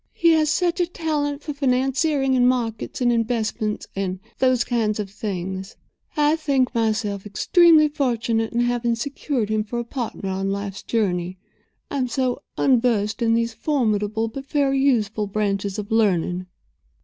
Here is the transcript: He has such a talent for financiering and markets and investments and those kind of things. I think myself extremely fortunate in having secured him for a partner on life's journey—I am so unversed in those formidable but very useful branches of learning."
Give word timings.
He 0.13 0.31
has 0.31 0.49
such 0.49 0.79
a 0.79 0.87
talent 0.87 1.43
for 1.43 1.53
financiering 1.53 2.35
and 2.35 2.49
markets 2.49 3.01
and 3.01 3.13
investments 3.13 3.85
and 3.95 4.19
those 4.39 4.63
kind 4.63 4.99
of 4.99 5.11
things. 5.11 5.75
I 6.17 6.35
think 6.37 6.73
myself 6.73 7.23
extremely 7.23 7.87
fortunate 7.87 8.51
in 8.51 8.61
having 8.61 8.95
secured 8.95 9.49
him 9.49 9.63
for 9.63 9.77
a 9.77 9.83
partner 9.83 10.29
on 10.29 10.49
life's 10.49 10.81
journey—I 10.81 11.97
am 11.99 12.07
so 12.07 12.41
unversed 12.57 13.21
in 13.21 13.35
those 13.35 13.53
formidable 13.53 14.27
but 14.27 14.47
very 14.49 14.79
useful 14.81 15.27
branches 15.27 15.77
of 15.77 15.91
learning." 15.91 16.47